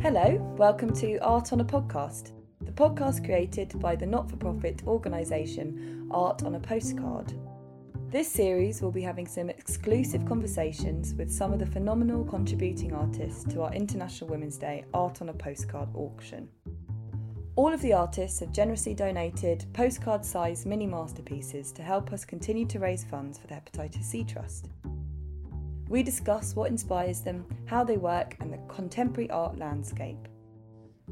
[0.00, 4.80] Hello, welcome to Art on a Podcast, the podcast created by the not for profit
[4.86, 7.34] organisation Art on a Postcard.
[8.08, 13.42] This series will be having some exclusive conversations with some of the phenomenal contributing artists
[13.52, 16.48] to our International Women's Day Art on a Postcard auction.
[17.56, 22.66] All of the artists have generously donated postcard sized mini masterpieces to help us continue
[22.66, 24.68] to raise funds for the Hepatitis C Trust.
[25.88, 30.28] We discuss what inspires them, how they work, and the contemporary art landscape.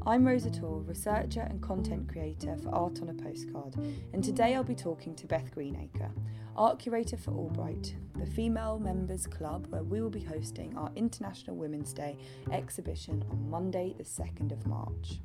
[0.05, 3.75] I'm Rosa Tor, researcher and content creator for Art on a Postcard,
[4.13, 6.11] and today I'll be talking to Beth Greenacre,
[6.55, 11.55] art curator for AllBright, the female members club where we will be hosting our International
[11.55, 12.15] Women's Day
[12.51, 15.21] exhibition on Monday, the 2nd of March.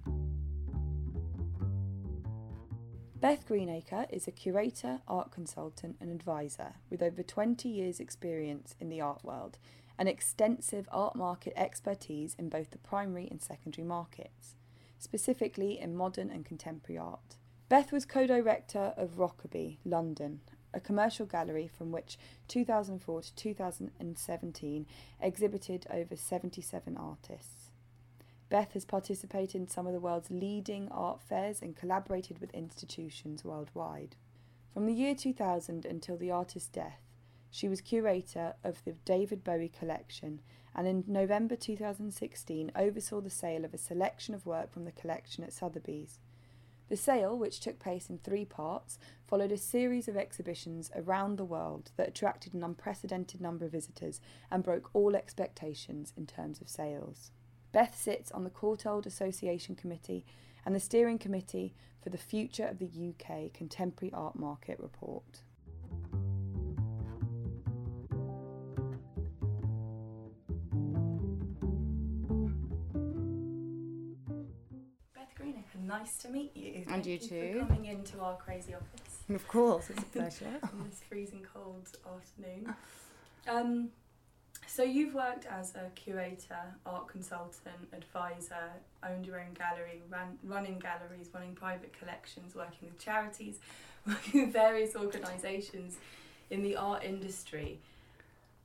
[3.22, 8.88] Beth Greenacre is a curator, art consultant, and advisor with over 20 years' experience in
[8.88, 9.58] the art world
[9.96, 14.56] and extensive art market expertise in both the primary and secondary markets,
[14.98, 17.36] specifically in modern and contemporary art.
[17.68, 20.40] Beth was co director of Rokeby, London,
[20.74, 22.18] a commercial gallery from which
[22.48, 24.86] 2004 to 2017
[25.20, 27.71] exhibited over 77 artists.
[28.52, 33.46] Beth has participated in some of the world's leading art fairs and collaborated with institutions
[33.46, 34.14] worldwide.
[34.74, 37.00] From the year 2000 until the artist's death,
[37.50, 40.42] she was curator of the David Bowie collection
[40.74, 45.42] and in November 2016 oversaw the sale of a selection of work from the collection
[45.42, 46.18] at Sotheby's.
[46.90, 51.44] The sale, which took place in three parts, followed a series of exhibitions around the
[51.46, 56.68] world that attracted an unprecedented number of visitors and broke all expectations in terms of
[56.68, 57.30] sales.
[57.72, 60.24] Beth sits on the Courtauld Association Committee
[60.64, 65.40] and the Steering Committee for the Future of the UK Contemporary Art Market report.
[75.14, 76.84] Beth Greenacre, nice to meet you.
[76.88, 77.64] And Thank you For too.
[77.68, 80.58] coming into our crazy office Of course, it's a pleasure.
[80.62, 82.74] on this freezing cold afternoon.
[83.48, 83.88] Um,
[84.74, 86.56] so you've worked as a curator,
[86.86, 88.70] art consultant, advisor,
[89.06, 93.58] owned your own gallery, ran, running galleries, running private collections, working with charities,
[94.06, 95.98] working with various organisations
[96.48, 97.80] in the art industry.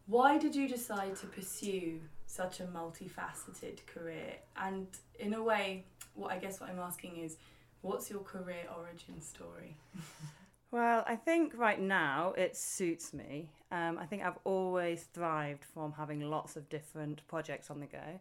[0.05, 4.35] Why did you decide to pursue such a multifaceted career?
[4.55, 4.87] And
[5.19, 5.83] in a way,
[6.15, 7.35] what I guess what I'm asking is,
[7.81, 9.75] what's your career origin story?
[10.71, 13.49] Well, I think right now it suits me.
[13.71, 18.19] Um, I think I've always thrived from having lots of different projects on the go,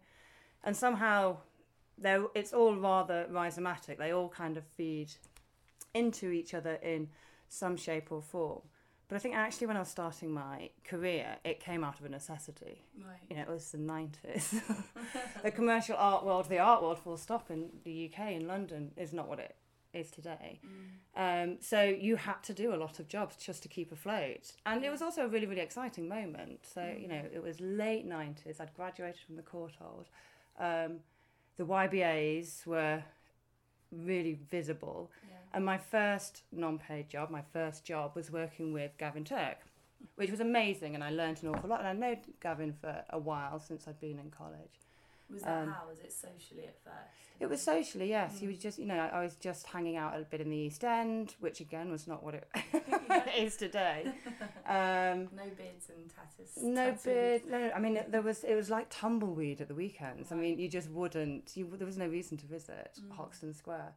[0.62, 1.38] and somehow
[2.02, 3.98] it's all rather rhizomatic.
[3.98, 5.12] They all kind of feed
[5.94, 7.08] into each other in
[7.48, 8.62] some shape or form.
[9.08, 12.08] But I think actually when I was starting my career, it came out of a
[12.08, 12.82] necessity.
[12.98, 13.18] Right.
[13.30, 14.62] You know, it was the 90s.
[15.44, 19.12] the commercial art world, the art world, full stop in the UK, in London, is
[19.12, 19.54] not what it
[19.96, 20.60] is today.
[21.16, 24.52] Um, so you had to do a lot of jobs just to keep afloat.
[24.66, 26.60] And it was also a really, really exciting moment.
[26.62, 28.60] So, you know, it was late 90s.
[28.60, 30.06] I'd graduated from the Courtauld.
[30.58, 30.98] Um,
[31.56, 33.02] the YBAs were
[33.90, 35.10] really visible.
[35.28, 35.36] Yeah.
[35.54, 39.58] And my first non paid job, my first job, was working with Gavin Turk,
[40.16, 40.94] which was amazing.
[40.94, 41.80] And I learnt an awful lot.
[41.80, 44.85] And I know Gavin for a while since I'd been in college.
[45.30, 45.88] Was that Um, how?
[45.88, 46.96] Was it socially at first?
[47.38, 48.40] It was socially, yes.
[48.40, 48.52] You Mm.
[48.52, 51.34] was just, you know, I was just hanging out a bit in the East End,
[51.40, 52.48] which again was not what it
[53.36, 54.12] is today.
[54.66, 56.56] Um, No beards and tatters.
[56.56, 57.02] no tattoos.
[57.04, 57.42] beard.
[57.48, 58.42] No, I mean, there was.
[58.42, 60.32] It was like tumbleweed at the weekends.
[60.32, 61.56] I mean, you just wouldn't.
[61.56, 63.12] You there was no reason to visit Mm.
[63.12, 63.94] Hoxton Square.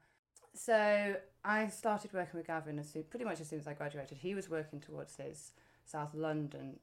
[0.54, 4.18] So I started working with Gavin as soon, pretty much as soon as I graduated.
[4.20, 5.54] He was working towards his
[5.86, 6.80] South London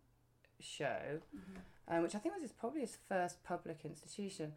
[0.61, 1.61] show, Mhm.
[1.89, 4.55] um, which I think was his, probably his first public institution,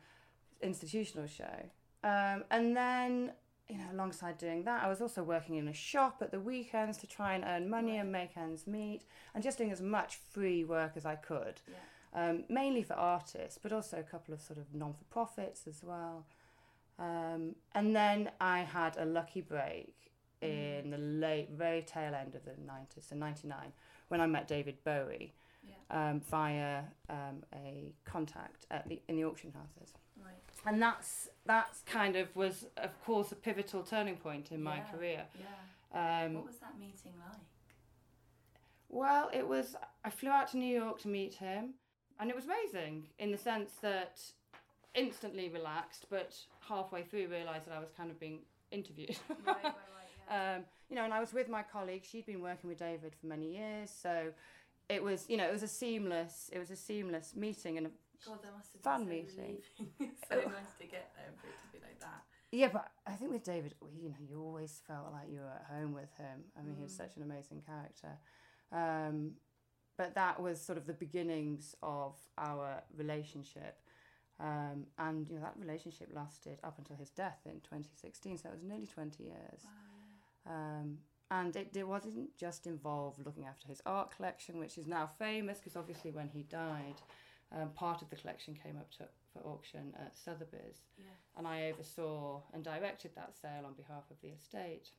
[0.61, 1.69] institutional show.
[2.03, 3.33] Um, and then,
[3.67, 6.97] you know, alongside doing that, I was also working in a shop at the weekends
[6.99, 10.63] to try and earn money and make ends meet, and just doing as much free
[10.63, 12.29] work as I could, Yeah.
[12.29, 15.83] um, mainly for artists, but also a couple of sort of non for profits as
[15.83, 16.25] well.
[16.97, 19.95] Um, and then I had a lucky break
[20.41, 23.73] in the late, very tail end of the 90s, so 99,
[24.07, 25.33] when I met David Bowie
[25.63, 26.09] Yeah.
[26.09, 29.93] um, via um, a contact at the, in the auction houses.
[30.23, 30.33] Right.
[30.65, 34.83] And that's that's kind of was, of course, a pivotal turning point in my Yeah.
[34.91, 35.25] career.
[35.39, 36.25] Yeah.
[36.25, 37.39] Um, what was that meeting like?
[38.89, 39.75] well, it was.
[40.03, 41.73] I flew out to New York to meet him,
[42.19, 44.19] and it was amazing in the sense that
[44.95, 46.35] instantly relaxed, but
[46.67, 48.39] halfway through realised that I was kind of being
[48.71, 49.17] interviewed.
[49.29, 49.73] right, right, right.
[50.29, 50.55] Yeah.
[50.57, 52.03] um, you know, and I was with my colleague.
[52.09, 54.31] She'd been working with David for many years, so
[54.89, 57.89] it was, you know, it was a seamless, it was a seamless meeting, and
[58.25, 59.57] God, that must have Fan been so meeting.
[59.79, 60.15] relieving.
[60.29, 62.23] so nice to get there and for it to be like that.
[62.51, 65.67] Yeah, but I think with David, you know, you always felt like you were at
[65.71, 66.43] home with him.
[66.57, 66.97] I mean, he was Mm.
[66.97, 68.17] such an amazing character.
[68.71, 69.33] Um,
[69.97, 73.79] but that was sort of the beginnings of our relationship.
[74.39, 78.37] Um, and, you know, that relationship lasted up until his death in 2016.
[78.37, 79.61] So it was nearly 20 years.
[80.47, 80.53] Wow.
[80.53, 80.97] Um,
[81.31, 85.59] and it, it wasn't just involved looking after his art collection, which is now famous
[85.59, 86.95] because obviously when he died,
[87.51, 89.03] um, part of the collection came up to,
[89.33, 91.05] for auction at Sotheby's Yeah.
[91.37, 94.89] and I oversaw and directed that sale on behalf of the estate.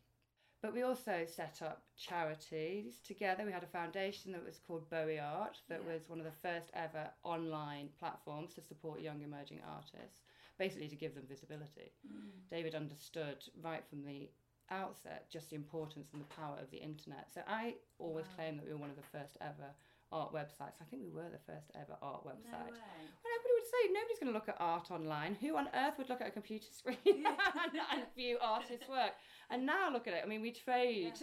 [0.63, 3.45] But we also set up charities together.
[3.47, 5.93] We had a foundation that was called Bowie Art, that Yeah.
[5.95, 10.21] was one of the first ever online platforms to support young emerging artists,
[10.59, 11.93] basically to give them visibility.
[12.07, 12.49] Mm.
[12.51, 14.29] David understood right from the
[14.71, 17.33] outset just the importance and the power of the internet.
[17.33, 18.33] So I always Wow.
[18.37, 19.75] claim that we were one of the first ever
[20.13, 20.81] art websites.
[20.81, 22.73] I think we were the first ever art No website.
[22.73, 22.79] way.
[23.23, 25.37] Well, everybody would say nobody's going to look at art online.
[25.37, 29.13] Who on earth would look at a computer screen and, and view artists' work?
[29.51, 30.23] And now look at it.
[30.25, 31.15] I mean, we trade.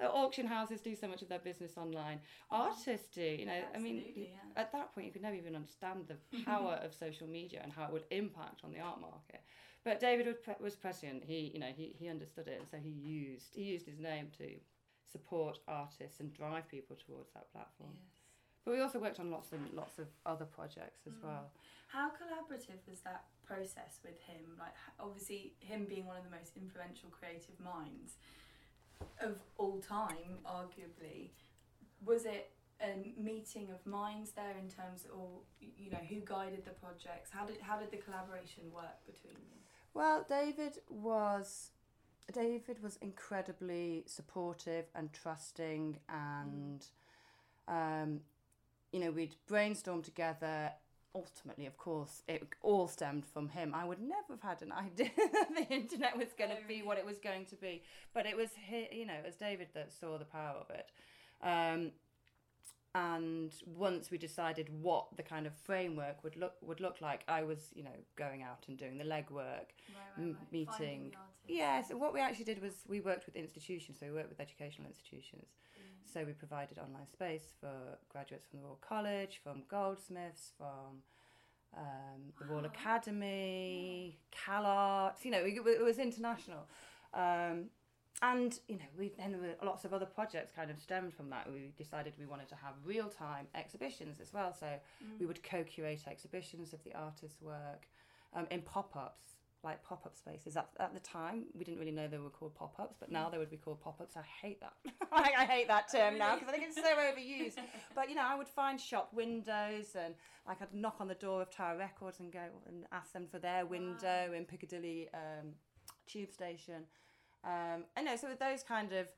[0.00, 2.20] the auction houses do so much of their business online.
[2.50, 3.22] Artists do.
[3.22, 4.26] You know, I mean, yeah.
[4.56, 7.84] at that point, you could never even understand the power of social media and how
[7.84, 9.40] it would impact on the art market.
[9.84, 10.26] But David
[10.60, 11.24] was, prescient.
[11.24, 14.28] He, you know, he, he understood it, and so he used he used his name
[14.38, 14.50] to
[15.10, 17.90] support artists and drive people towards that platform.
[17.94, 18.12] Yes.
[18.64, 21.24] But we also worked on lots and lots of other projects as Mm.
[21.24, 21.50] well.
[21.88, 24.56] How collaborative was that process with him?
[24.58, 28.16] Like, obviously, him being one of the most influential creative minds
[29.20, 31.30] of all time, arguably,
[32.04, 36.64] was it a meeting of minds there in terms of, or, you know, who guided
[36.64, 37.30] the projects?
[37.30, 39.61] How did how did the collaboration work between you?
[39.94, 41.70] Well, David was
[42.32, 46.84] David was incredibly supportive and trusting, and
[47.68, 48.20] um,
[48.92, 50.72] you know we'd brainstorm together.
[51.14, 53.74] Ultimately, of course, it all stemmed from him.
[53.74, 56.96] I would never have had an idea that the internet was going to be what
[56.96, 57.82] it was going to be,
[58.14, 60.88] but it was he, you know, it was David that saw the power of it.
[61.42, 61.90] Um,
[62.94, 67.42] and once we decided what the kind of framework would look would look like, I
[67.42, 70.66] was you know going out and doing the legwork, Right, M- meeting.
[70.70, 71.48] Finding the artists.
[71.48, 74.86] Yes, what we actually did was we worked with institutions, so we worked with educational
[74.88, 75.46] institutions.
[75.74, 76.12] Brilliant.
[76.12, 77.72] So we provided online space for
[78.10, 81.02] graduates from the Royal College, from Goldsmiths, from
[81.76, 86.66] um, the Royal academy Academy, CalArts, you know, it, it was international.
[87.14, 87.66] Um,
[88.20, 91.30] and, you know, we, then there were lots of other projects kind of stemmed from
[91.30, 91.50] that.
[91.52, 94.52] We decided we wanted to have real time exhibitions as well.
[94.58, 95.18] So Mm.
[95.20, 97.88] we would co curate exhibitions of the artist's work
[98.34, 100.56] um, in pop ups, like pop up spaces.
[100.56, 103.28] At, at the time, we didn't really know they were called pop ups, but now
[103.28, 104.16] they would be called pop ups.
[104.16, 104.74] I hate that.
[105.12, 107.58] I, I hate that term now because I think it's so overused.
[107.94, 110.14] But you know, I would find shop windows and
[110.46, 113.38] like I'd knock on the door of Tower Records and go and ask them for
[113.40, 115.54] their window in Piccadilly um,
[116.06, 116.84] Tube Station.
[117.44, 119.08] Um, and no, so with those kind of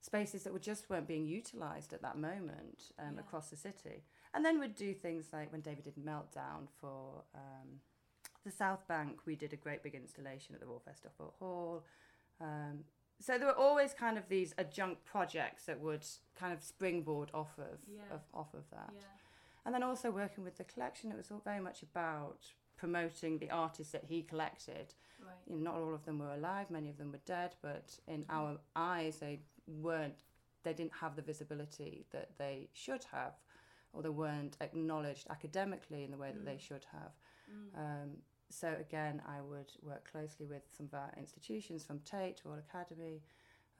[0.00, 3.20] spaces that were just weren't being utilised at that moment um, Yeah.
[3.20, 4.04] across the city.
[4.34, 7.80] And then we'd do things like when David did Meltdown for um,
[8.44, 11.84] the South Bank, we did a great big installation at the Royal Festival Hall.
[12.40, 12.84] Um,
[13.20, 16.06] so there were always kind of these adjunct projects that would
[16.38, 18.02] kind of springboard off of, Yeah.
[18.14, 18.90] of off of that.
[18.94, 19.02] Yeah.
[19.66, 23.50] And then also working with the collection, it was all very much about promoting the
[23.50, 24.94] artists that he collected.
[25.20, 25.34] Right.
[25.46, 28.24] You know, not all of them were alive, many of them were dead, but in
[28.30, 30.22] our eyes, they weren't,
[30.62, 33.34] they didn't have the visibility that they should have,
[33.92, 36.60] or they weren't acknowledged academically in the way that they Mm.
[36.68, 37.12] should have.
[37.52, 37.78] Mm.
[37.78, 38.10] Um,
[38.50, 43.20] so again, I would work closely with some of our institutions from Tate, Royal Academy,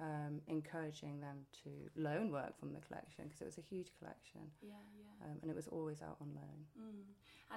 [0.00, 4.42] um, encouraging them to loan work from the collection because it was a huge collection
[4.62, 5.26] yeah, yeah.
[5.26, 6.60] um, and it was always out on loan.
[6.78, 7.02] Mm.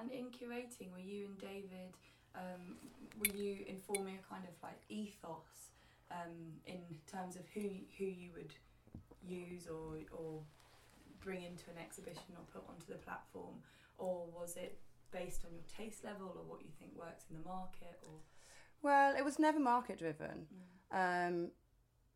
[0.00, 1.94] And in curating, were you and David,
[2.34, 2.76] um,
[3.20, 5.70] were you informing a kind of like ethos
[6.10, 7.68] um, in terms of who
[7.98, 8.54] who you would
[9.22, 10.40] use or or
[11.20, 13.54] bring into an exhibition or put onto the platform,
[13.98, 14.78] or was it
[15.12, 18.00] based on your taste level or what you think works in the market?
[18.06, 18.14] Or
[18.82, 20.46] Well, it was never market driven.
[20.52, 21.50] mm.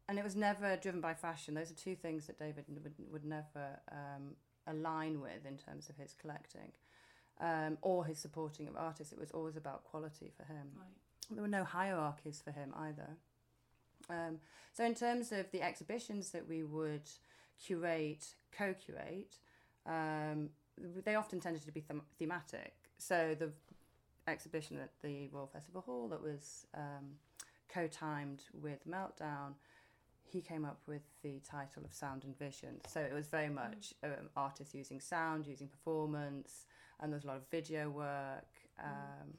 [0.08, 1.54] And it was never driven by fashion.
[1.54, 4.36] Those are two things that David would, would never um,
[4.66, 6.72] align with in terms of his collecting
[7.40, 9.12] um, or his supporting of artists.
[9.12, 10.68] It was always about quality for him.
[10.76, 10.86] right,
[11.30, 13.16] There were no hierarchies for him either.
[14.08, 14.38] Um,
[14.72, 17.08] so, in terms of the exhibitions that we would
[17.64, 19.36] curate, co curate,
[19.86, 20.50] um,
[21.04, 22.74] they often tended to be them- thematic.
[22.98, 23.50] So, the
[24.28, 27.16] exhibition at the Royal Festival Hall that was um,
[27.68, 29.54] co timed with Meltdown,
[30.28, 32.80] he came up with the title of Sound and Vision.
[32.88, 36.66] So, it was very much um, artists using sound, using performance,
[37.00, 38.48] and there's a lot of video work.
[38.82, 39.34] Um,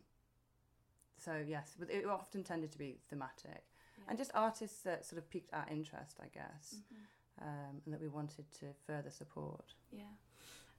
[1.18, 3.64] So yes, but it often tended to be thematic,
[4.08, 6.76] and just artists that sort of piqued our interest, I guess,
[7.42, 9.74] um, and that we wanted to further support.
[9.92, 10.04] Yeah.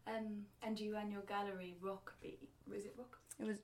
[0.06, 2.38] Um, and you and your gallery, Rockaby,
[2.70, 3.18] was it Rock?
[3.40, 3.58] It was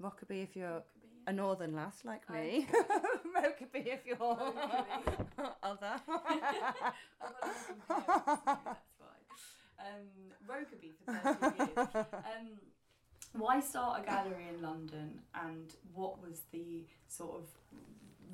[0.00, 2.68] Rockaby if you're Rockaby, a northern lass like me,
[3.36, 5.52] Rockaby if you're Rockaby.
[5.62, 6.00] other.
[6.06, 9.26] I've got Northern parents, so that's fine.
[9.80, 10.06] Um,
[10.46, 11.88] Rockaby for 30 years.
[11.96, 12.48] Um,
[13.58, 17.42] why start a gallery in London and what was the sort of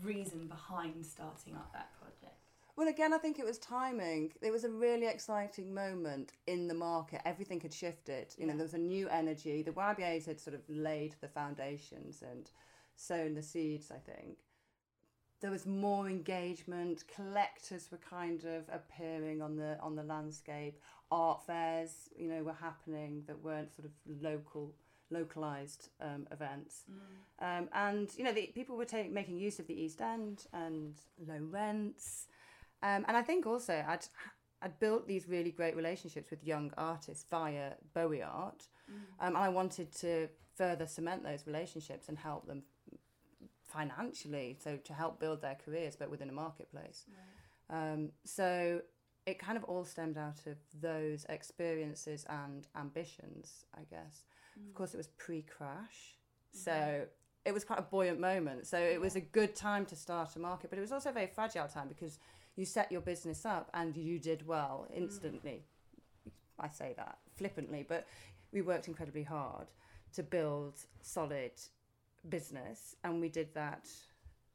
[0.03, 2.37] reason behind starting up that project?
[2.77, 4.33] Well, again, I think it was timing.
[4.43, 7.23] It was a really exciting moment in the market.
[7.25, 8.35] Everything had shifted.
[8.37, 9.63] You know, there was a new energy.
[9.63, 12.51] The YBAs had sort of laid the foundations and
[12.97, 14.39] sown the seeds, I think.
[15.41, 17.05] There was more engagement.
[17.15, 20.81] Collectors were kind of appearing on the on the landscape.
[21.11, 24.75] Art fairs, you know, were happening that weren't sort of local
[25.21, 26.85] localized um, events.
[27.49, 30.95] Um, and you know, the, people were ta- making use of the East End and
[31.31, 32.27] low rents.
[32.83, 34.07] Um, and I think also I'd
[34.63, 38.63] I'd built these really great relationships with young artists via Bowie Art,
[39.21, 40.29] um, and I wanted to
[40.61, 42.63] further cement those relationships and help them
[43.75, 47.05] financially, so to help build their careers, but within a marketplace.
[47.71, 48.81] Um, so
[49.27, 54.25] it kind of all stemmed out of those experiences and ambitions, I guess.
[54.59, 54.69] Mm.
[54.69, 56.17] Of course, it was pre-crash,
[56.55, 56.59] mm-hmm.
[56.59, 57.07] so
[57.45, 58.67] it was quite a buoyant moment.
[58.67, 61.13] So it was a good time to start a market, but it was also a
[61.13, 62.19] very fragile time because
[62.57, 64.97] you set your business up and you did well mm.
[64.97, 65.65] instantly.
[66.59, 68.07] I say that flippantly, but
[68.53, 69.67] we worked incredibly hard
[70.15, 71.53] to build solid
[72.29, 73.89] business, and we did that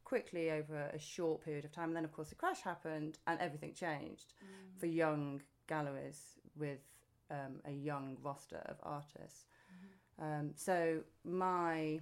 [0.05, 1.89] quickly over a short period of time.
[1.89, 4.79] And then, of course, the crash happened, and everything changed mm.
[4.79, 6.79] for young galleries with
[7.29, 9.45] um, a young roster of artists.
[10.21, 11.99] Um, so my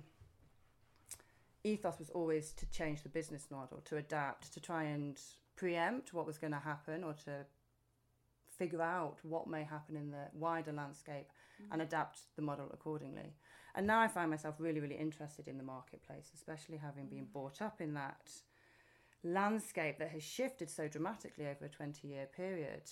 [1.64, 5.20] ethos was always to change the business model, to adapt, to try and
[5.56, 7.46] preempt what was going to happen, or to
[8.58, 11.30] figure out what may happen in the wider landscape
[11.62, 11.66] mm.
[11.72, 13.36] and adapt the model accordingly.
[13.76, 17.32] And now I find myself really, really interested in the marketplace, especially having been mm.
[17.32, 18.32] brought up in that
[19.24, 22.84] landscape that has shifted so dramatically over a 20 year period.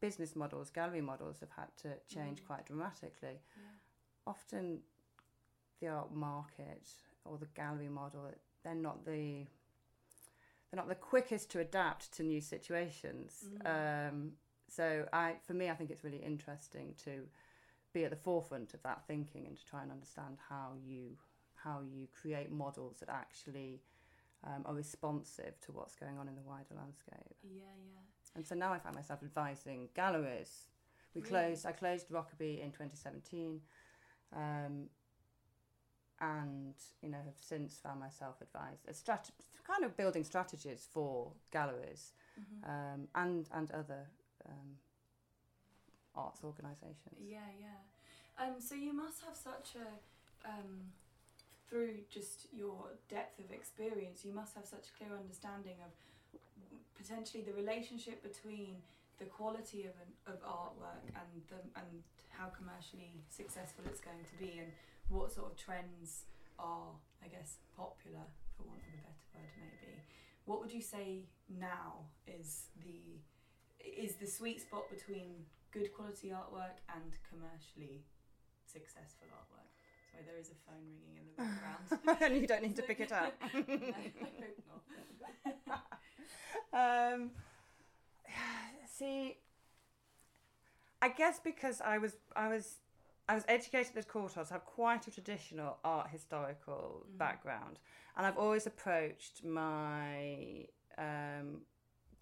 [0.00, 2.46] Business models, gallery models have had to change mm.
[2.46, 3.40] quite dramatically.
[4.26, 4.80] Often
[5.80, 6.88] the art market
[7.24, 8.30] or the gallery model,
[8.64, 9.46] they're not the
[10.70, 13.44] they're not the quickest to adapt to new situations.
[13.66, 14.32] Um,
[14.68, 17.26] so I, for me, I think it's really interesting to
[17.92, 21.16] be at the forefront of that thinking and to try and understand how you
[21.54, 23.82] how you create models that actually
[24.44, 27.36] um, are responsive to what's going on in the wider landscape.
[27.44, 27.62] Yeah,
[27.92, 28.00] yeah.
[28.34, 30.66] And so now I find myself advising galleries.
[31.14, 31.30] We Really?
[31.30, 31.66] closed.
[31.66, 33.60] I closed Rokeby in 2017,
[34.34, 34.88] um,
[36.20, 39.30] and you know have since found myself advised a strat-
[39.66, 42.12] kind of building strategies for galleries
[42.64, 44.06] um, and and other
[44.48, 44.78] um,
[46.14, 47.16] arts organisations.
[47.20, 48.44] Yeah, yeah.
[48.44, 50.92] Um, so you must have such a, um,
[51.68, 55.92] through just your depth of experience, you must have such a clear understanding of
[56.96, 58.76] potentially the relationship between
[59.22, 64.36] the quality of an, of artwork and the and how commercially successful it's going to
[64.42, 64.72] be and
[65.08, 66.26] what sort of trends
[66.58, 66.90] are,
[67.22, 68.26] I guess, popular
[68.56, 70.02] for want of a better word, maybe.
[70.44, 73.22] What would you say now is the
[73.78, 78.02] is the sweet spot between good quality artwork and commercially
[78.66, 79.70] successful artwork.
[80.10, 82.22] Sorry, there is a phone ringing in the background.
[82.22, 83.34] and you don't need to pick it up.
[83.54, 84.02] no, I
[85.46, 85.86] hope not.
[87.14, 87.30] um,
[89.02, 89.36] see,
[91.00, 92.76] I guess because I was I was
[93.28, 97.78] I was educated at Courtauld, I have quite a traditional art historical background,
[98.16, 100.66] and I've always approached my
[100.98, 101.62] um,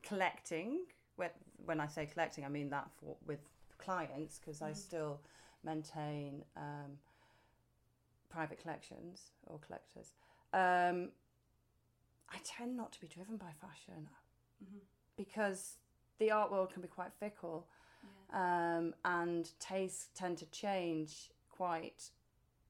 [0.02, 0.80] collecting.
[1.16, 1.30] When
[1.64, 3.40] when I say collecting, I mean that for with
[3.78, 5.20] clients because I still
[5.64, 6.98] maintain um,
[8.30, 10.12] private collections or collectors.
[10.52, 11.10] Um,
[12.32, 14.08] I tend not to be driven by fashion
[15.16, 15.76] because
[16.20, 17.66] the art world can be quite fickle
[18.32, 22.10] um, and tastes tend to change quite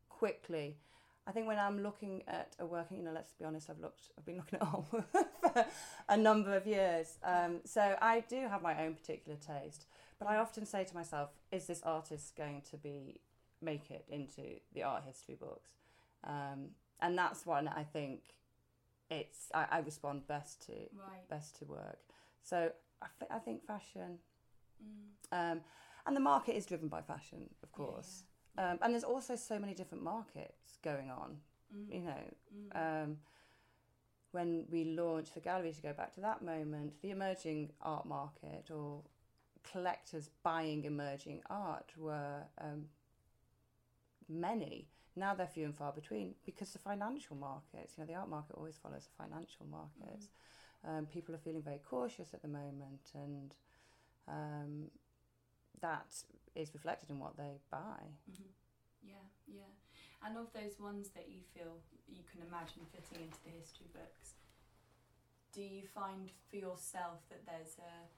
[0.08, 0.78] quickly.
[1.26, 4.08] I think when I'm looking at a working, you know, let's be honest, I've looked,
[4.16, 5.66] I've been looking at art for
[6.08, 7.18] a number of years.
[7.22, 9.84] Um, so I do have my own particular taste,
[10.18, 13.20] but I often say to myself, is this artist going to be
[13.60, 14.42] make it into
[14.72, 15.72] the art history books?
[16.24, 16.70] Um,
[17.02, 18.22] and that's when I think
[19.10, 21.28] it's I, I respond best to Right.
[21.28, 21.98] best to work.
[22.42, 24.18] So I, th- I think fashion,
[24.82, 25.52] Mm.
[25.52, 25.60] um,
[26.06, 28.24] and the market is driven by fashion, of course.
[28.56, 31.36] Um, and there's also so many different markets going on.
[31.74, 31.94] Mm.
[31.94, 32.22] You know,
[32.54, 33.04] Mm.
[33.04, 33.18] um,
[34.32, 38.70] when we launched the gallery, to go back to that moment, the emerging art market
[38.70, 39.02] or
[39.62, 42.88] collectors buying emerging art were um,
[44.28, 44.88] many.
[45.16, 48.54] Now they're few and far between because the financial markets, you know, the art market
[48.56, 50.28] always follows the financial markets.
[50.86, 53.54] Um, people are feeling very cautious at the moment, and
[54.28, 54.90] um,
[55.80, 56.12] that
[56.54, 58.00] is reflected in what they buy.
[58.30, 58.48] Mhm.
[59.02, 59.72] Yeah, yeah.
[60.22, 64.34] And of those ones that you feel you can imagine fitting into the history books,
[65.52, 68.08] do you find for yourself that there's a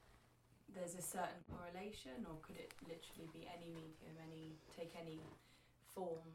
[0.75, 5.21] there's a certain correlation, or could it literally be any medium, any take any
[5.95, 6.33] form?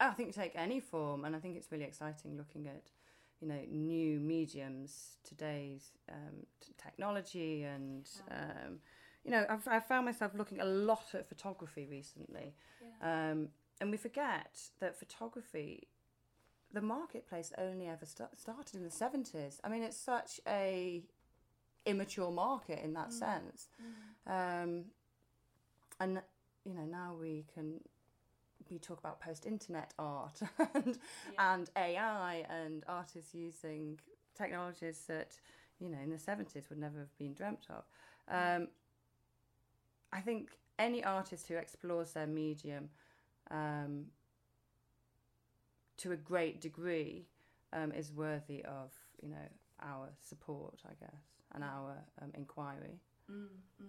[0.00, 2.90] I think take any form, and I think it's really exciting looking at,
[3.40, 8.50] you know, new mediums, today's um, t- technology, and Yeah.
[8.66, 8.80] um,
[9.24, 13.30] you know, I've, I've found myself looking a lot at photography recently, Yeah.
[13.30, 13.48] um,
[13.80, 15.88] and we forget that photography,
[16.72, 19.60] the marketplace only ever sta- started in the seventies.
[19.62, 21.04] I mean, it's such a
[21.86, 23.12] immature market in that Mm.
[23.12, 23.68] sense,
[24.26, 24.84] um,
[26.00, 26.22] and
[26.64, 27.80] you know now we can
[28.70, 30.40] we talk about post-internet art
[30.74, 30.98] and
[31.32, 31.52] yeah.
[31.52, 33.98] and AI and artists using
[34.36, 35.38] technologies that
[35.80, 37.84] you know in the seventies would never have been dreamt of.
[38.28, 38.68] Um,
[40.12, 42.90] I think any artist who explores their medium
[43.50, 44.06] um,
[45.98, 47.26] to a great degree
[47.72, 49.48] um, is worthy of you know
[49.82, 51.22] our support, I guess,
[51.54, 53.00] and our um, inquiry.
[53.30, 53.46] Mm,
[53.82, 53.86] mm.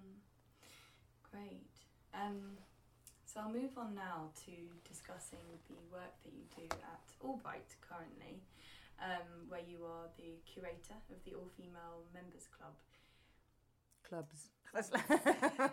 [1.32, 1.70] Great.
[2.14, 2.58] Um,
[3.30, 4.52] so I'll move on now to
[4.90, 8.42] discussing the work that you do at AllBright currently,
[8.98, 12.74] um, where you are the curator of the All Female Members Club.
[14.10, 14.50] Clubs,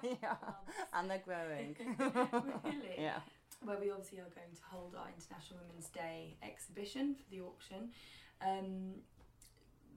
[0.03, 0.55] yeah, Um,
[0.93, 1.77] and they're growing.
[2.65, 2.97] really?
[2.99, 3.21] yeah.
[3.64, 7.90] Where we obviously are going to hold our International Women's Day exhibition for the auction.
[8.42, 9.01] Um,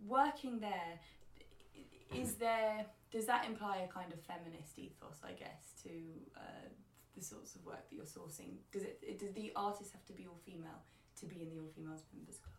[0.08, 1.00] working there,
[2.16, 5.20] is there does that imply a kind of feminist ethos?
[5.24, 5.90] I guess to
[6.38, 6.70] uh,
[7.20, 8.58] the sorts of work that you're sourcing.
[8.72, 10.82] Does it, it does the artist have to be all female
[11.20, 12.56] to be in the All Females Members Club?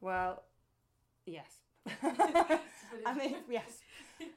[0.00, 0.42] Well,
[1.26, 1.50] yes.
[2.00, 2.06] To
[2.90, 3.78] put it- I mean, yes.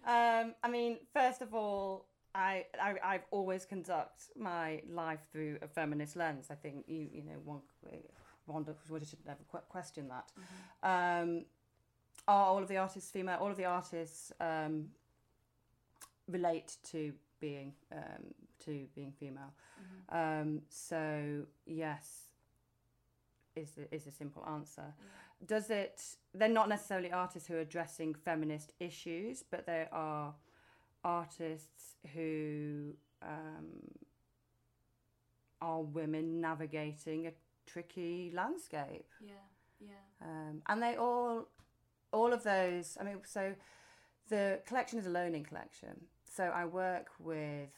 [0.05, 5.67] Um, I mean, first of all, I, I I've always conduct my life through a
[5.67, 6.47] feminist lens.
[6.49, 7.61] I think you you know one
[8.89, 10.31] would should never que- question that.
[10.83, 11.23] Mhm.
[11.23, 11.45] Um,
[12.27, 13.37] are all of the artists female?
[13.41, 14.89] All of the artists um,
[16.27, 18.33] relate to being um,
[18.65, 19.53] to being female.
[19.79, 20.41] Mhm.
[20.41, 22.27] Um, so yes,
[23.55, 24.93] is the, is a simple answer.
[24.97, 25.45] Yeah.
[25.47, 26.01] Does it?
[26.33, 30.33] They're not necessarily artists who are addressing feminist issues, but they are
[31.03, 33.67] artists who um,
[35.61, 37.31] are women navigating a
[37.65, 39.33] tricky landscape, Yeah.
[39.79, 39.95] Yeah.
[40.21, 41.47] um, and they all,
[42.11, 42.97] all of those.
[42.99, 43.55] I mean, so
[44.29, 46.05] the collection is a loaning collection.
[46.25, 47.69] So I work with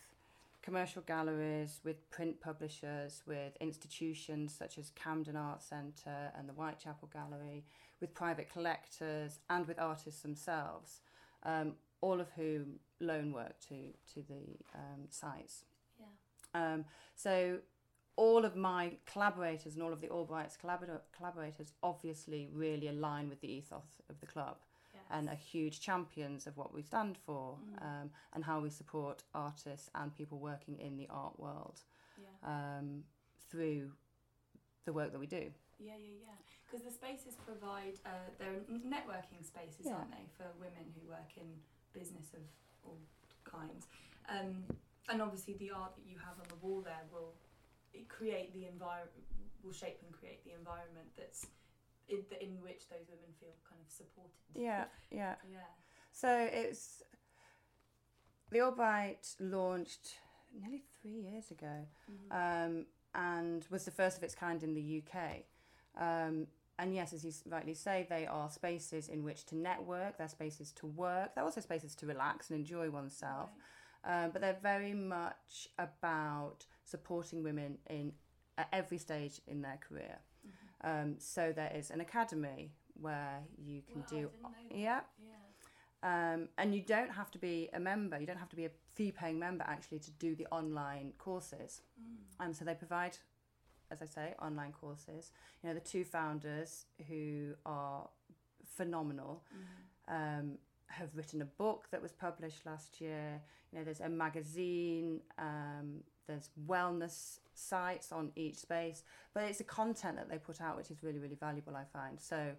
[0.64, 7.10] commercial galleries, with print publishers, with institutions such as Camden Art Centre and the Whitechapel
[7.14, 7.66] Gallery,
[8.00, 11.02] with private collectors, and with artists themselves,
[11.44, 15.66] um, all of whom loan work to to the um, sites.
[16.00, 16.74] Yeah.
[16.74, 17.60] Um, so
[18.16, 23.42] all of my collaborators and all of the AllBrights collabor- collaborators obviously really align with
[23.42, 24.58] the ethos of the club.
[25.12, 27.82] And are huge champions of what we stand for Mm.
[27.84, 31.82] um, and how we support artists and people working in the art world
[32.18, 32.78] yeah.
[32.78, 33.04] um,
[33.50, 33.92] through
[34.86, 35.52] the work that we do.
[35.80, 36.36] Yeah, yeah, yeah.
[36.66, 39.96] Because the spaces provide, uh, they're networking spaces, Yeah.
[39.96, 41.48] aren't they, for women who work in
[41.94, 42.42] business of
[42.84, 42.98] all
[43.44, 43.88] kinds.
[44.30, 44.64] Um,
[45.10, 47.34] and obviously, the art that you have on the wall there will
[48.08, 49.12] create the environment,
[49.64, 51.46] will shape and create the environment that's
[52.10, 54.32] in, in which those women feel kind of supported.
[54.56, 55.36] Yeah, yeah.
[55.50, 55.60] Yeah.
[56.12, 57.02] So it's
[58.52, 60.16] the AllBright launched
[60.60, 61.88] nearly three years ago.
[62.10, 62.32] Mhm.
[62.68, 62.86] um,
[63.16, 65.46] and was the first of its kind in the UK.
[65.96, 66.48] Um,
[66.80, 70.72] and yes, as you rightly say, they are spaces in which to network, they're spaces
[70.74, 73.52] to work, they're also spaces to relax and enjoy oneself.
[74.04, 74.26] Right.
[74.26, 78.14] Um, but they're very much about supporting women in
[78.58, 80.18] at every stage in their career.
[80.84, 84.78] Um, so there is an academy where you can Wow, do didn't know that.
[84.78, 86.34] yeah Yeah.
[86.34, 88.72] um, and you don't have to be a member you don't have to be a
[88.94, 92.46] fee paying member actually to do the online courses Mm.
[92.46, 93.18] um, so they provide,
[93.92, 95.32] as I say, online courses.
[95.62, 98.10] You know, the two founders who are
[98.66, 100.14] phenomenal Mhm.
[100.16, 103.42] um, have written a book that was published last year.
[103.72, 105.22] You know, there's a magazine.
[105.38, 110.78] Um, there's wellness sites on each space, but it's the content that they put out
[110.78, 111.76] which is really really valuable.
[111.76, 112.52] I find so.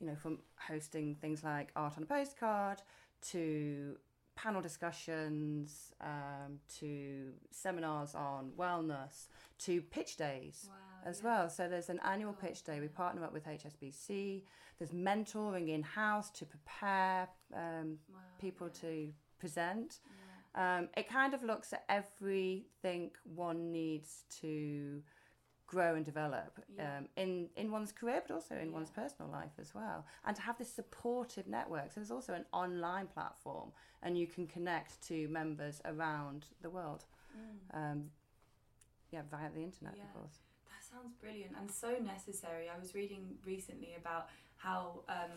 [0.00, 2.80] You know, from hosting things like art on a postcard
[3.32, 3.96] to
[4.36, 9.26] panel discussions um, to seminars on wellness
[9.58, 11.24] to pitch days Wow, as yeah.
[11.40, 11.50] well.
[11.50, 12.48] So there's an annual Cool.
[12.48, 12.78] pitch day.
[12.78, 14.44] We partner up with HSBC.
[14.78, 19.98] There's mentoring in house to prepare um, Wow, people yeah, to present.
[20.06, 20.12] yeah.
[20.58, 25.02] Um, it kind of looks at everything one needs to
[25.68, 26.98] grow and develop Yeah.
[26.98, 28.74] um, in in one's career, but also in Yeah.
[28.78, 31.92] one's personal life as well, and to have this supportive network.
[31.92, 37.04] So there's also an online platform, and you can connect to members around the world.
[37.36, 37.74] Mm.
[37.78, 38.10] Um,
[39.12, 40.02] yeah, via the internet, Yeah.
[40.04, 40.40] of course.
[40.66, 42.68] That sounds brilliant and so necessary.
[42.68, 45.30] I was reading recently about how um,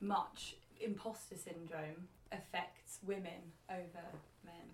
[0.00, 4.04] much imposter syndrome affects women over
[4.44, 4.68] men.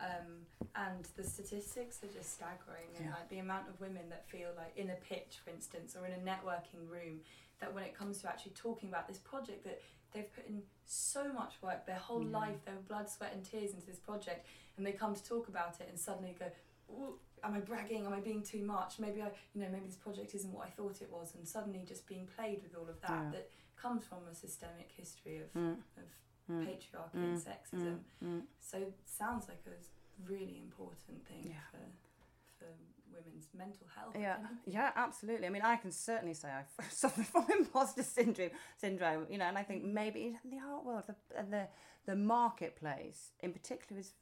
[0.00, 3.14] Um, and the statistics are just staggering, and Yeah.
[3.16, 6.12] like the amount of women that feel like in a pitch, for instance, or in
[6.12, 7.20] a networking room,
[7.58, 11.30] that when it comes to actually talking about this project, that they've put in so
[11.32, 12.38] much work, their whole Yeah.
[12.38, 14.46] life, their blood, sweat, and tears into this project,
[14.76, 16.50] and they come to talk about it, and suddenly go,
[17.44, 18.06] am I bragging?
[18.06, 18.98] Am I being too much?
[18.98, 21.84] Maybe I, you know, maybe this project isn't what I thought it was, and suddenly
[21.84, 23.30] just being played with all of that Yeah.
[23.32, 26.04] that comes from a systemic history of, Mm, of
[26.50, 27.98] mm, patriarchy mm, and sexism.
[28.24, 28.42] mm, mm.
[28.60, 31.54] So sounds like a really important thing Yeah.
[31.70, 31.78] for
[32.58, 32.66] for
[33.12, 34.14] women's mental health.
[34.18, 34.36] Yeah,
[34.66, 35.46] yeah, absolutely.
[35.46, 38.50] I mean, I can certainly say I've suffered from imposter syndrome.
[38.76, 41.68] Syndrome, you know, and I think maybe in the art world, the and the
[42.06, 44.12] the marketplace in particular is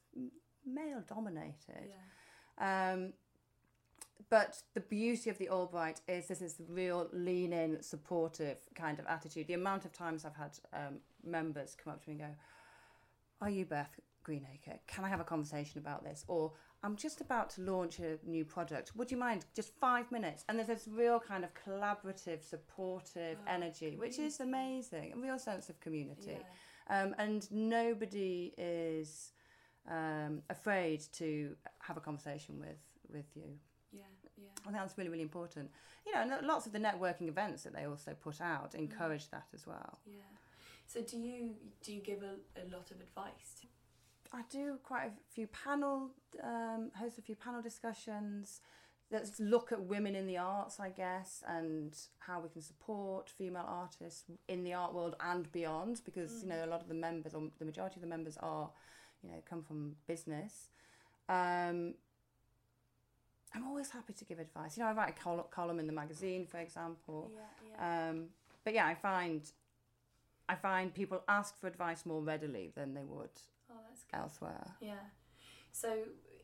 [0.65, 1.89] male dominated.
[1.89, 2.91] Yeah.
[2.93, 3.13] Um,
[4.29, 8.99] but the beauty of the AllBright is this is a real lean in, supportive kind
[8.99, 9.47] of attitude.
[9.47, 12.35] The amount of times I've had um, members come up to me and go,
[13.41, 14.79] Are you Beth Greenacre?
[14.87, 16.25] Can I have a conversation about this?
[16.27, 16.53] Or
[16.83, 18.95] I'm just about to launch a new product.
[18.95, 20.45] Would you mind just five minutes?
[20.47, 25.13] And there's this real kind of collaborative, supportive Oh, energy, which is amazing.
[25.13, 26.37] A real sense of community.
[26.39, 27.01] Yeah.
[27.01, 29.33] Um, and nobody is
[29.89, 32.79] um, afraid to have a conversation with,
[33.11, 33.59] with you.
[33.91, 34.03] Yeah.
[34.37, 34.47] Yeah.
[34.61, 35.69] I think that's really, really important.
[36.05, 39.47] You know, and lots of the networking events that they also put out encourage that
[39.53, 39.99] as well.
[40.05, 40.21] Yeah.
[40.89, 41.51] So do you
[41.83, 43.67] do you give a, a lot of advice?
[44.33, 46.09] I do quite a few panel,
[46.43, 48.61] um, host a few panel discussions.
[49.11, 53.65] Let's look at women in the arts, I guess, and how we can support female
[53.67, 56.01] artists in the art world and beyond.
[56.05, 58.69] Because you know, a lot of the members, or the majority of the members, are,
[59.23, 60.69] you know, come from business.
[61.27, 61.95] Um,
[63.53, 64.77] I'm always happy to give advice.
[64.77, 67.31] You know, I write a col- column in the magazine, for example.
[67.33, 67.41] Yeah.
[67.77, 68.09] Yeah.
[68.09, 68.25] Um,
[68.63, 69.41] but yeah, I find
[70.49, 73.29] I find people ask for advice more readily than they would
[73.71, 73.75] oh,
[74.13, 74.75] elsewhere.
[74.81, 75.05] Yeah.
[75.71, 75.93] So,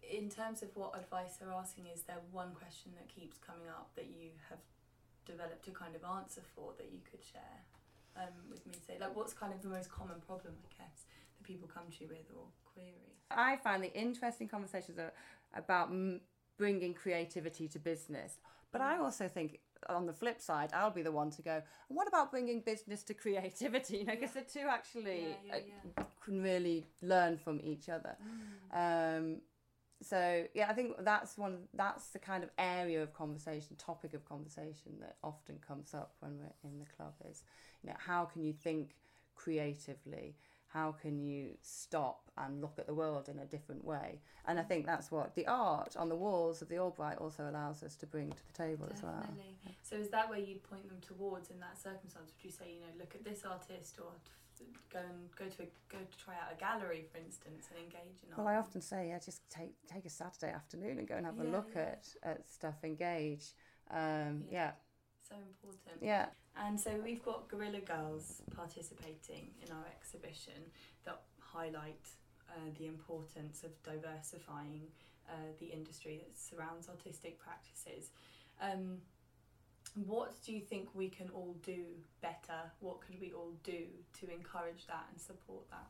[0.07, 3.89] in terms of what advice they're asking, is there one question that keeps coming up
[3.95, 4.59] that you have
[5.25, 7.57] developed a kind of answer for that you could share
[8.15, 8.75] um, with me?
[8.85, 11.05] Say, like, what's kind of the most common problem, I guess,
[11.37, 13.17] that people come to you with or query?
[13.31, 15.13] I find the interesting conversations are
[15.55, 16.21] about m-
[16.59, 18.37] bringing creativity to business.
[18.71, 22.07] But I also think on the flip side, I'll be the one to go, what
[22.07, 23.97] about bringing business to creativity?
[23.99, 25.59] You know, because the two actually Yeah, yeah, uh,
[25.97, 26.03] yeah.
[26.23, 28.15] can really learn from each other.
[28.73, 29.41] Um,
[30.01, 31.59] so yeah, I think that's one.
[31.73, 36.37] That's the kind of area of conversation, topic of conversation that often comes up when
[36.37, 37.13] we're in the club.
[37.29, 37.43] Is
[37.81, 38.95] you know how can you think
[39.35, 40.35] creatively?
[40.75, 44.19] How can you stop and look at the world in a different way?
[44.45, 47.81] And I think that's what the art on the walls of the AllBright also allows
[47.81, 49.23] us to bring to the table as well.
[49.83, 52.33] So, is that where you point them towards in that circumstance?
[52.35, 54.11] Would you say, you know, look at this artist, or
[54.91, 58.19] go and go to a, go to try out a gallery, for instance, and engage
[58.27, 58.39] in art?
[58.39, 61.39] Well, I often say, yeah, just take take a Saturday afternoon and go and have
[61.39, 61.81] a Yeah, look yeah.
[61.83, 63.53] at at stuff, engage.
[63.91, 64.51] Um, Yeah.
[64.51, 64.71] yeah,
[65.27, 66.01] so important.
[66.01, 66.27] yeah.
[66.55, 70.71] And so we've got Guerrilla Girls participating in our exhibition
[71.05, 72.07] that highlight
[72.49, 74.83] uh, the importance of diversifying
[75.29, 78.11] uh, the industry that surrounds artistic practices.
[78.61, 78.99] Um,
[80.05, 81.83] what do you think we can all do
[82.21, 82.71] better?
[82.79, 83.85] What could we all do
[84.19, 85.87] to encourage that and support that?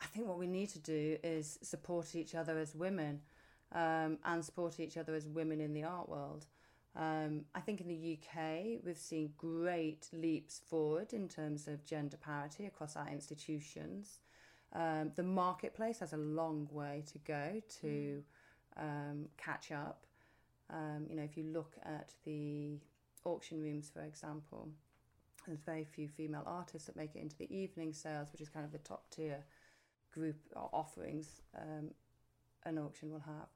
[0.00, 3.20] I think what we need to do is support each other as women
[3.72, 6.46] um, and support each other as women in the art world.
[6.96, 12.16] Um, I think in the UK, we've seen great leaps forward in terms of gender
[12.16, 14.18] parity across our institutions.
[14.72, 18.22] Um, the marketplace has a long way to go to
[18.76, 20.06] um, catch up.
[20.70, 22.78] Um, you know, if you look at the
[23.24, 24.68] auction rooms, for example,
[25.46, 28.66] There's very few female artists that make it into the evening sales, which is kind
[28.66, 29.44] of the top tier
[30.12, 31.90] group offerings um,
[32.64, 33.48] an auction will have.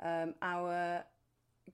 [0.00, 1.04] Um, our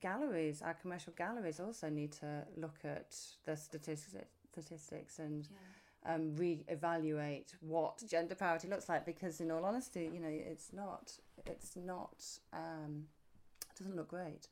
[0.01, 6.15] galleries, our commercial galleries, also need to look at the statistics, statistics and Yeah.
[6.15, 9.05] um, re-evaluate what gender parity looks like.
[9.07, 13.09] Because, in all honesty, you know, it's not, it's not, um,
[13.71, 14.49] it doesn't look great.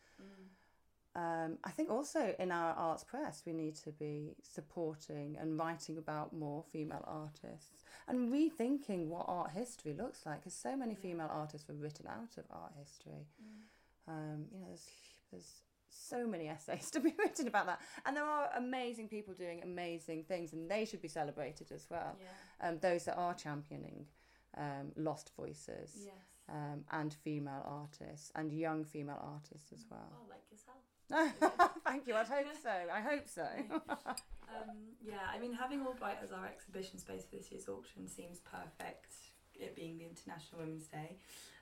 [1.15, 5.99] Um, I think also in our arts press, we need to be supporting and writing
[5.99, 10.41] about more female artists and rethinking what art history looks like.
[10.41, 13.27] Because so many female artists were written out of art history.
[14.09, 14.89] Um, you know, there's,
[15.33, 19.61] there's so many essays to be written about that, and there are amazing people doing
[19.63, 22.17] amazing things, and they should be celebrated as well.
[22.21, 22.69] Yeah.
[22.69, 24.07] Um, those that are championing
[24.57, 26.15] um, lost voices Yes.
[26.49, 30.13] um, and female artists and young female artists as well.
[30.15, 30.77] Oh, like yourself.
[31.85, 32.15] Thank you.
[32.15, 32.71] I hope so.
[32.71, 33.47] I hope so.
[34.49, 38.39] Um, yeah, I mean, having AllBright as our exhibition space for this year's auction seems
[38.41, 39.13] perfect,
[39.55, 41.17] it being the International Women's Day.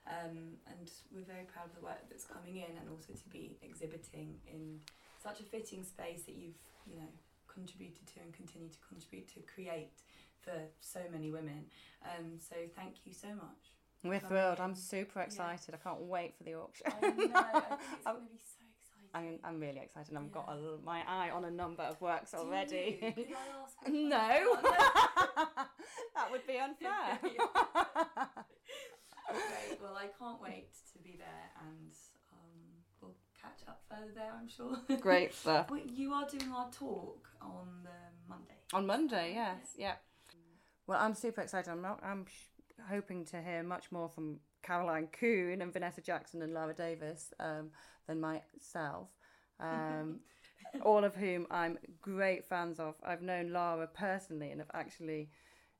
[0.06, 3.56] Um, and we're very proud of the work that's coming in and also to be
[3.62, 4.80] exhibiting in
[5.22, 7.08] such a fitting space that you've, you know,
[7.46, 9.92] contributed to and continue to contribute to create
[10.40, 11.64] for so many women.
[12.04, 13.74] Um, so thank you so much.
[14.02, 14.58] We're thrilled.
[14.60, 15.74] I'm super excited.
[15.74, 16.86] I can't wait for the auction.
[16.90, 19.10] I know, I it's I'm- going to be so exciting.
[19.12, 20.16] I'm, I'm really excited.
[20.16, 22.98] I've got a, my eye on a number of works already.
[23.02, 23.12] you?
[23.12, 24.56] Could I ask no,
[26.14, 27.18] that would be unfair.
[29.32, 29.80] Great.
[29.82, 31.92] Well, I can't wait to be there, and
[32.32, 32.60] um,
[33.00, 34.32] we'll catch up further there.
[34.38, 34.78] I'm sure.
[35.00, 35.70] Great stuff.
[35.86, 37.90] You are doing our talk on the
[38.28, 38.54] Monday.
[38.72, 39.94] On Monday, yes, yeah.
[40.86, 41.70] Well, I'm super excited.
[41.70, 42.00] I'm not.
[42.02, 46.74] I'm sh- hoping to hear much more from Caroline Coon and Vanessa Jackson and Lara
[46.74, 47.70] Davis um,
[48.06, 49.08] than myself.
[49.58, 50.20] Um,
[50.82, 52.94] all of whom I'm great fans of.
[53.04, 55.30] I've known Lara personally and have actually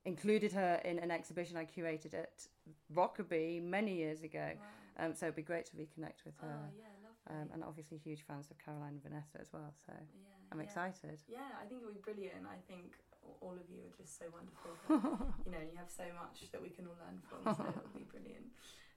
[0.04, 2.46] included her in an exhibition I curated at
[2.94, 4.52] Rokeby many years ago.
[4.56, 5.06] Wow.
[5.06, 6.58] Um, so it'd be great to reconnect with Oh her.
[6.76, 6.86] yeah.
[7.30, 9.72] Um, and obviously huge fans of Caroline and Vanessa as well.
[9.86, 10.06] So yeah,
[10.52, 10.64] I'm yeah.
[10.64, 11.20] excited.
[11.28, 12.46] Yeah, I think it would be brilliant.
[12.50, 12.94] I think
[13.40, 14.72] all of you are just so wonderful.
[15.44, 18.04] you know, you have so much that we can all learn from, so it'll be
[18.10, 18.46] brilliant.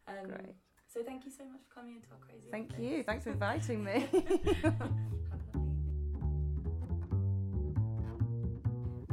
[0.07, 0.55] Um, Great.
[0.87, 2.47] So thank you so much for coming into our crazy.
[2.51, 2.83] Thank office.
[2.83, 3.03] you.
[3.03, 4.07] Thanks for inviting me.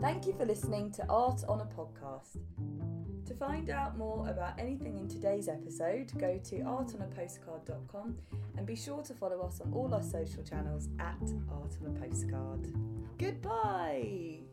[0.00, 2.38] Thank you for listening to Art on a Podcast.
[3.26, 8.16] To find out more about anything in today's episode, go to artonapostcard.com
[8.56, 12.00] and be sure to follow us on all our social channels at Art on a
[12.00, 12.72] Postcard.
[13.18, 14.49] Goodbye!